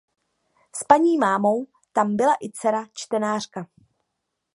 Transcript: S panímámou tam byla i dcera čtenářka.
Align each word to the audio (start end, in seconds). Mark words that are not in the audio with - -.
S 0.75 0.83
panímámou 0.83 1.67
tam 1.93 2.15
byla 2.15 2.35
i 2.35 2.51
dcera 2.51 2.85
čtenářka. 2.93 3.67